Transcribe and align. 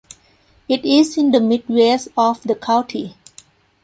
It 0.67 0.83
is 0.83 1.15
in 1.15 1.29
the 1.29 1.39
mid-west 1.39 2.07
of 2.17 2.41
the 2.41 2.55
county. 2.55 3.17